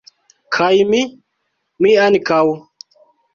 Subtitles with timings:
[0.55, 1.01] kaj mi,
[1.87, 2.41] mi ankaŭ!